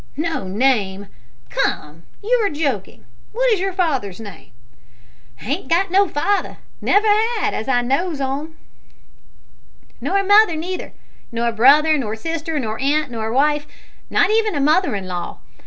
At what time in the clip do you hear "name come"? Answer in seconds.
0.47-2.05